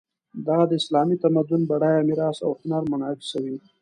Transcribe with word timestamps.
دا 0.47 0.59
د 0.69 0.71
اسلامي 0.81 1.15
تمدن 1.23 1.61
بډایه 1.69 2.01
میراث 2.07 2.37
او 2.45 2.51
هنر 2.59 2.83
منعکسوي. 2.91 3.57